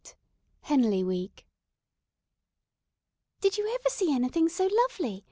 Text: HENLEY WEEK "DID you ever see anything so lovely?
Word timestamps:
HENLEY 0.61 1.03
WEEK 1.03 1.45
"DID 3.41 3.59
you 3.59 3.71
ever 3.75 3.89
see 3.91 4.11
anything 4.11 4.49
so 4.49 4.65
lovely? 4.65 5.19